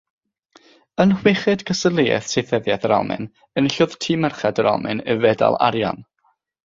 Yn 1.03 1.11
chweched 1.17 1.63
gystadleuaeth 1.71 2.31
saethyddiaeth 2.31 2.87
yr 2.89 2.95
Almaen, 2.97 3.29
enillodd 3.63 3.95
tîm 4.07 4.27
merched 4.27 4.63
yr 4.65 4.71
Almaen 4.73 5.05
y 5.15 5.19
fedal 5.27 5.59
arian. 5.71 6.03